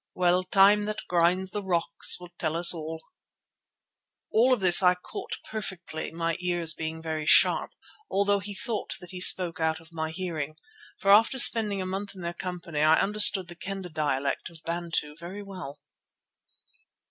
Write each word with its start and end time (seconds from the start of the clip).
Well, 0.15 0.43
time 0.43 0.85
that 0.85 1.05
grinds 1.07 1.51
the 1.51 1.61
rocks 1.61 2.19
will 2.19 2.31
tell 2.39 2.55
us 2.55 2.73
all." 2.73 3.03
All 4.31 4.51
of 4.51 4.59
this 4.59 4.81
I 4.81 4.95
caught 4.95 5.37
perfectly, 5.47 6.11
my 6.11 6.37
ears 6.39 6.73
being 6.73 7.03
very 7.03 7.27
sharp, 7.27 7.73
although 8.09 8.39
he 8.39 8.55
thought 8.55 8.93
that 8.99 9.11
he 9.11 9.21
spoke 9.21 9.59
out 9.59 9.79
of 9.79 9.93
my 9.93 10.09
hearing, 10.09 10.55
for 10.97 11.11
after 11.11 11.37
spending 11.37 11.83
a 11.83 11.85
month 11.85 12.15
in 12.15 12.21
their 12.23 12.33
company 12.33 12.79
I 12.79 12.99
understood 12.99 13.47
the 13.47 13.55
Kendah 13.55 13.89
dialect 13.93 14.49
of 14.49 14.63
Bantu 14.65 15.15
very 15.19 15.43
well. 15.43 15.79